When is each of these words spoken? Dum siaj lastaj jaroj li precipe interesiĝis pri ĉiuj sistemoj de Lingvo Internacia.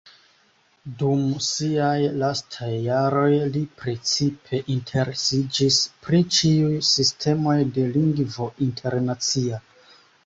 Dum 1.01 1.19
siaj 1.47 1.97
lastaj 2.21 2.69
jaroj 2.85 3.35
li 3.57 3.61
precipe 3.81 4.61
interesiĝis 4.77 5.77
pri 6.07 6.23
ĉiuj 6.39 6.73
sistemoj 6.93 7.57
de 7.77 7.87
Lingvo 7.99 8.49
Internacia. 8.71 9.63